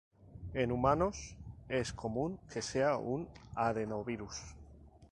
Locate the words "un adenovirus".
2.97-4.35